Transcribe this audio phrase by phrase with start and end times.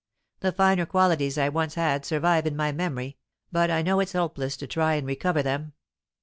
[0.39, 3.17] The finer qualities I once had survive in my memory,
[3.51, 5.73] bat I know it is hopeless to try and recover them.